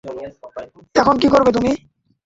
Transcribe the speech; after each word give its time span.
এখন 0.95 1.15
কী 1.21 1.27
করবে 1.27 1.51
তুমি? 1.51 1.71